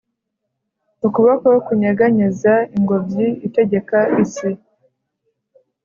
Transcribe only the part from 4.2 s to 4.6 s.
isi